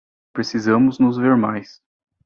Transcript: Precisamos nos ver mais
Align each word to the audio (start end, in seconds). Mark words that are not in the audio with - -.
Precisamos 0.33 0.97
nos 0.97 1.15
ver 1.15 1.37
mais 1.37 1.79